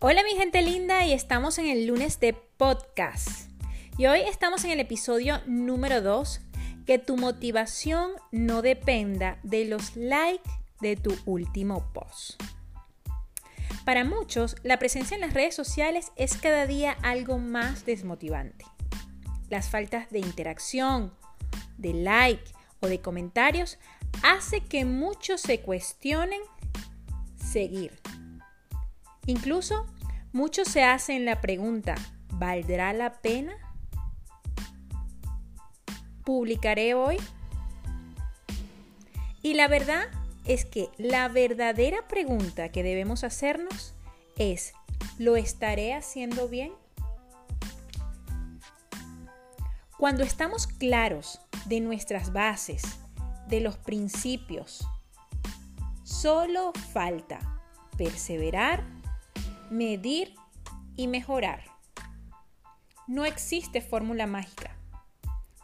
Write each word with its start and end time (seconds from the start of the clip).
Hola 0.00 0.22
mi 0.22 0.36
gente 0.36 0.62
linda 0.62 1.04
y 1.06 1.12
estamos 1.12 1.58
en 1.58 1.66
el 1.66 1.88
lunes 1.88 2.20
de 2.20 2.32
podcast. 2.32 3.50
Y 3.96 4.06
hoy 4.06 4.20
estamos 4.20 4.64
en 4.64 4.70
el 4.70 4.78
episodio 4.78 5.40
número 5.44 6.00
2, 6.00 6.40
que 6.86 7.00
tu 7.00 7.16
motivación 7.16 8.12
no 8.30 8.62
dependa 8.62 9.40
de 9.42 9.64
los 9.64 9.96
likes 9.96 10.48
de 10.80 10.94
tu 10.94 11.18
último 11.26 11.90
post. 11.92 12.40
Para 13.84 14.04
muchos, 14.04 14.54
la 14.62 14.78
presencia 14.78 15.16
en 15.16 15.20
las 15.20 15.34
redes 15.34 15.56
sociales 15.56 16.12
es 16.14 16.36
cada 16.36 16.68
día 16.68 16.96
algo 17.02 17.38
más 17.38 17.84
desmotivante. 17.84 18.64
Las 19.50 19.68
faltas 19.68 20.10
de 20.10 20.20
interacción, 20.20 21.12
de 21.76 21.92
like 21.92 22.52
o 22.78 22.86
de 22.86 23.00
comentarios 23.00 23.78
hace 24.22 24.60
que 24.60 24.84
muchos 24.84 25.40
se 25.40 25.60
cuestionen 25.60 26.40
seguir 27.36 27.98
Incluso 29.28 29.84
muchos 30.32 30.68
se 30.68 30.84
hacen 30.84 31.24
la 31.24 31.40
pregunta, 31.40 31.94
¿valdrá 32.34 32.92
la 32.92 33.12
pena? 33.14 33.52
¿Publicaré 36.24 36.94
hoy? 36.94 37.16
Y 39.42 39.54
la 39.54 39.68
verdad 39.68 40.08
es 40.44 40.64
que 40.64 40.88
la 40.98 41.28
verdadera 41.28 42.06
pregunta 42.08 42.70
que 42.70 42.82
debemos 42.82 43.24
hacernos 43.24 43.94
es, 44.36 44.72
¿lo 45.18 45.36
estaré 45.36 45.94
haciendo 45.94 46.48
bien? 46.48 46.72
Cuando 49.98 50.22
estamos 50.22 50.66
claros 50.66 51.40
de 51.66 51.80
nuestras 51.80 52.32
bases, 52.32 52.82
de 53.48 53.60
los 53.60 53.76
principios, 53.76 54.86
solo 56.04 56.72
falta 56.92 57.40
perseverar 57.96 58.84
medir 59.70 60.34
y 60.96 61.06
mejorar. 61.06 61.62
No 63.06 63.24
existe 63.24 63.80
fórmula 63.80 64.26
mágica, 64.26 64.76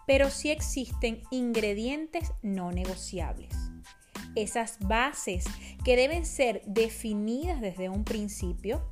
pero 0.07 0.31
sí 0.31 0.51
existen 0.51 1.23
ingredientes 1.31 2.33
no 2.43 2.73
negociables. 2.73 3.55
Esas 4.35 4.79
bases 4.81 5.45
que 5.85 5.97
deben 5.97 6.27
ser 6.27 6.63
definidas 6.67 7.61
desde 7.61 7.89
un 7.89 8.05
principio 8.05 8.83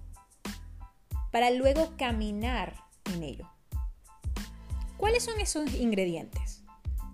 para 1.30 1.50
luego 1.50 1.94
caminar 1.96 2.76
en 3.12 3.22
ello. 3.22 3.50
¿Cuáles 4.98 5.24
son 5.24 5.40
esos 5.40 5.74
ingredientes? 5.74 6.62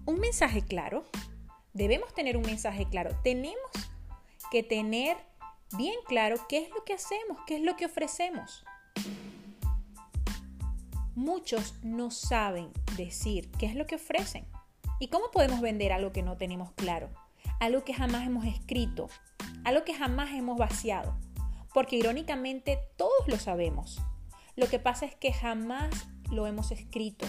Un 0.04 0.20
mensaje 0.20 0.62
claro. 0.62 1.04
Debemos 1.72 2.12
tener 2.12 2.36
un 2.36 2.42
mensaje 2.42 2.86
claro. 2.86 3.16
Tenemos 3.22 3.70
que 4.50 4.62
tener 4.62 5.16
bien 5.76 5.96
claro 6.06 6.36
qué 6.48 6.58
es 6.58 6.70
lo 6.70 6.84
que 6.84 6.94
hacemos, 6.94 7.38
qué 7.46 7.56
es 7.56 7.62
lo 7.62 7.76
que 7.76 7.86
ofrecemos. 7.86 8.64
Muchos 11.14 11.74
no 11.82 12.10
saben 12.10 12.70
decir 12.96 13.50
qué 13.58 13.66
es 13.66 13.74
lo 13.74 13.86
que 13.86 13.96
ofrecen. 13.96 14.46
¿Y 15.00 15.08
cómo 15.08 15.30
podemos 15.30 15.60
vender 15.60 15.92
algo 15.92 16.12
que 16.12 16.22
no 16.22 16.36
tenemos 16.36 16.72
claro? 16.72 17.10
Algo 17.60 17.84
que 17.84 17.94
jamás 17.94 18.26
hemos 18.26 18.44
escrito, 18.44 19.08
algo 19.64 19.84
que 19.84 19.94
jamás 19.94 20.30
hemos 20.30 20.58
vaciado. 20.58 21.16
Porque 21.74 21.96
irónicamente 21.96 22.78
todos 22.96 23.26
lo 23.26 23.38
sabemos. 23.38 24.00
Lo 24.56 24.68
que 24.68 24.78
pasa 24.78 25.06
es 25.06 25.14
que 25.14 25.32
jamás 25.32 26.08
lo 26.30 26.46
hemos 26.46 26.72
escrito. 26.72 27.26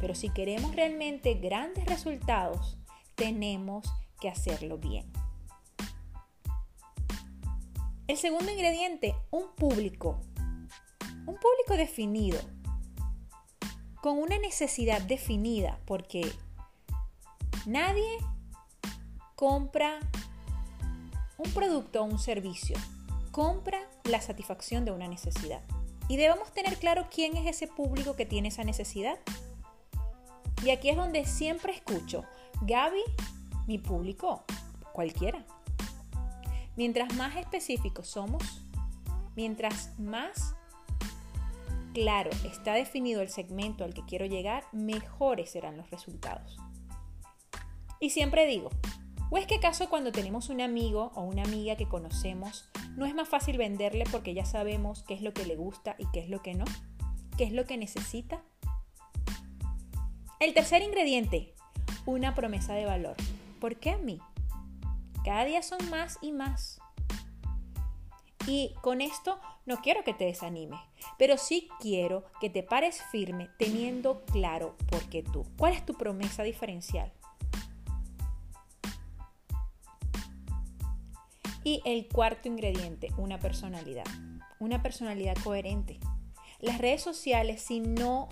Pero 0.00 0.14
si 0.14 0.30
queremos 0.30 0.74
realmente 0.74 1.34
grandes 1.34 1.86
resultados, 1.86 2.78
tenemos 3.14 3.86
que 4.20 4.28
hacerlo 4.28 4.78
bien. 4.78 5.10
El 8.08 8.16
segundo 8.16 8.50
ingrediente, 8.50 9.14
un 9.30 9.54
público. 9.54 10.20
Un 11.24 11.36
público 11.36 11.76
definido, 11.76 12.40
con 14.00 14.18
una 14.18 14.38
necesidad 14.38 15.00
definida, 15.02 15.78
porque 15.86 16.32
nadie 17.64 18.18
compra 19.36 20.00
un 21.38 21.48
producto 21.52 22.02
o 22.02 22.04
un 22.04 22.18
servicio, 22.18 22.76
compra 23.30 23.88
la 24.02 24.20
satisfacción 24.20 24.84
de 24.84 24.90
una 24.90 25.06
necesidad. 25.06 25.62
Y 26.08 26.16
debemos 26.16 26.52
tener 26.52 26.78
claro 26.78 27.06
quién 27.08 27.36
es 27.36 27.46
ese 27.46 27.68
público 27.68 28.16
que 28.16 28.26
tiene 28.26 28.48
esa 28.48 28.64
necesidad. 28.64 29.18
Y 30.64 30.70
aquí 30.70 30.90
es 30.90 30.96
donde 30.96 31.24
siempre 31.24 31.72
escucho, 31.72 32.24
Gaby, 32.62 33.02
mi 33.68 33.78
público, 33.78 34.44
cualquiera. 34.92 35.46
Mientras 36.76 37.14
más 37.16 37.36
específicos 37.36 38.08
somos, 38.08 38.64
mientras 39.36 39.98
más 39.98 40.54
claro 41.92 42.30
está 42.44 42.74
definido 42.74 43.20
el 43.20 43.28
segmento 43.28 43.84
al 43.84 43.92
que 43.92 44.04
quiero 44.04 44.26
llegar, 44.26 44.64
mejores 44.72 45.50
serán 45.50 45.76
los 45.76 45.90
resultados. 45.90 46.56
Y 48.00 48.10
siempre 48.10 48.46
digo, 48.46 48.70
¿o 49.30 49.38
es 49.38 49.46
que 49.46 49.56
acaso 49.56 49.88
cuando 49.88 50.12
tenemos 50.12 50.48
un 50.48 50.60
amigo 50.60 51.12
o 51.14 51.22
una 51.22 51.42
amiga 51.42 51.76
que 51.76 51.88
conocemos, 51.88 52.68
no 52.96 53.06
es 53.06 53.14
más 53.14 53.28
fácil 53.28 53.58
venderle 53.58 54.04
porque 54.10 54.34
ya 54.34 54.44
sabemos 54.44 55.04
qué 55.04 55.14
es 55.14 55.22
lo 55.22 55.32
que 55.32 55.46
le 55.46 55.56
gusta 55.56 55.94
y 55.98 56.06
qué 56.12 56.20
es 56.20 56.28
lo 56.28 56.42
que 56.42 56.54
no? 56.54 56.64
¿Qué 57.36 57.44
es 57.44 57.52
lo 57.52 57.66
que 57.66 57.76
necesita? 57.76 58.42
El 60.40 60.54
tercer 60.54 60.82
ingrediente, 60.82 61.54
una 62.06 62.34
promesa 62.34 62.74
de 62.74 62.86
valor. 62.86 63.16
¿Por 63.60 63.76
qué 63.76 63.90
a 63.90 63.98
mí? 63.98 64.18
Cada 65.24 65.44
día 65.44 65.62
son 65.62 65.88
más 65.90 66.18
y 66.20 66.32
más. 66.32 66.80
Y 68.46 68.74
con 68.80 69.00
esto 69.00 69.38
no 69.66 69.80
quiero 69.80 70.02
que 70.02 70.14
te 70.14 70.24
desanimes, 70.24 70.80
pero 71.16 71.38
sí 71.38 71.68
quiero 71.78 72.24
que 72.40 72.50
te 72.50 72.64
pares 72.64 73.00
firme 73.12 73.48
teniendo 73.56 74.24
claro 74.24 74.76
por 74.90 75.08
qué 75.08 75.22
tú. 75.22 75.46
¿Cuál 75.56 75.74
es 75.74 75.86
tu 75.86 75.94
promesa 75.94 76.42
diferencial? 76.42 77.12
Y 81.62 81.80
el 81.84 82.08
cuarto 82.08 82.48
ingrediente, 82.48 83.12
una 83.16 83.38
personalidad. 83.38 84.06
Una 84.58 84.82
personalidad 84.82 85.36
coherente. 85.44 86.00
Las 86.58 86.78
redes 86.78 87.02
sociales, 87.02 87.62
si 87.62 87.78
no 87.78 88.28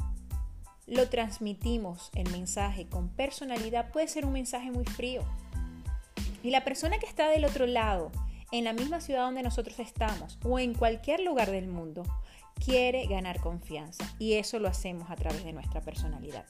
lo 0.87 1.09
transmitimos 1.09 2.11
el 2.15 2.29
mensaje 2.33 2.89
con 2.89 3.09
personalidad, 3.09 3.93
puede 3.93 4.09
ser 4.09 4.27
un 4.27 4.33
mensaje 4.33 4.73
muy 4.73 4.85
frío. 4.85 5.23
Y 6.43 6.51
la 6.51 6.65
persona 6.65 6.99
que 6.99 7.07
está 7.07 7.29
del 7.29 7.45
otro 7.45 7.67
lado, 7.67 8.11
en 8.53 8.65
la 8.65 8.73
misma 8.73 9.01
ciudad 9.01 9.25
donde 9.25 9.43
nosotros 9.43 9.79
estamos 9.79 10.39
o 10.43 10.59
en 10.59 10.75
cualquier 10.75 11.21
lugar 11.21 11.51
del 11.51 11.69
mundo, 11.69 12.03
quiere 12.65 13.07
ganar 13.07 13.41
confianza. 13.41 14.05
Y 14.19 14.35
eso 14.35 14.59
lo 14.59 14.69
hacemos 14.69 15.11
a 15.11 15.17
través 15.17 15.45
de 15.45 15.53
nuestra 15.53 15.81
personalidad. 15.81 16.47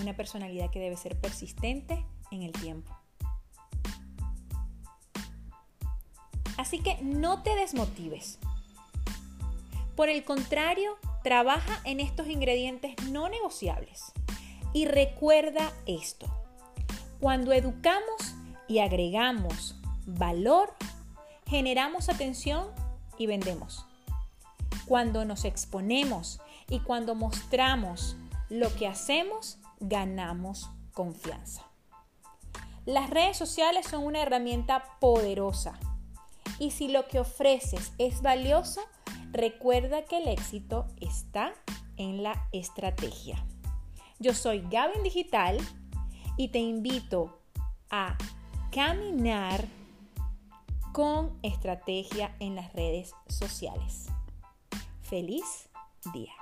Una 0.00 0.16
personalidad 0.16 0.70
que 0.70 0.80
debe 0.80 0.96
ser 0.96 1.20
persistente 1.20 2.04
en 2.30 2.42
el 2.42 2.52
tiempo. 2.52 2.96
Así 6.56 6.80
que 6.80 6.98
no 7.02 7.42
te 7.42 7.54
desmotives. 7.56 8.38
Por 9.96 10.08
el 10.08 10.24
contrario, 10.24 10.96
trabaja 11.22 11.80
en 11.84 12.00
estos 12.00 12.28
ingredientes 12.28 12.94
no 13.10 13.28
negociables. 13.28 14.12
Y 14.72 14.86
recuerda 14.86 15.72
esto. 15.86 16.41
Cuando 17.22 17.52
educamos 17.52 18.34
y 18.66 18.80
agregamos 18.80 19.76
valor, 20.06 20.74
generamos 21.46 22.08
atención 22.08 22.66
y 23.16 23.28
vendemos. 23.28 23.86
Cuando 24.86 25.24
nos 25.24 25.44
exponemos 25.44 26.40
y 26.68 26.80
cuando 26.80 27.14
mostramos 27.14 28.16
lo 28.48 28.74
que 28.74 28.88
hacemos, 28.88 29.58
ganamos 29.78 30.68
confianza. 30.94 31.62
Las 32.86 33.08
redes 33.08 33.36
sociales 33.36 33.86
son 33.86 34.02
una 34.02 34.20
herramienta 34.20 34.82
poderosa 34.98 35.78
y 36.58 36.72
si 36.72 36.88
lo 36.88 37.06
que 37.06 37.20
ofreces 37.20 37.92
es 37.98 38.20
valioso, 38.22 38.80
recuerda 39.30 40.02
que 40.06 40.18
el 40.18 40.26
éxito 40.26 40.88
está 41.00 41.52
en 41.96 42.24
la 42.24 42.48
estrategia. 42.50 43.46
Yo 44.18 44.34
soy 44.34 44.64
Gavin 44.68 45.04
Digital 45.04 45.58
y 46.36 46.48
te 46.48 46.58
invito 46.58 47.38
a 47.90 48.16
caminar 48.70 49.64
con 50.92 51.38
estrategia 51.42 52.34
en 52.40 52.54
las 52.54 52.72
redes 52.72 53.14
sociales. 53.28 54.08
Feliz 55.02 55.68
día. 56.12 56.41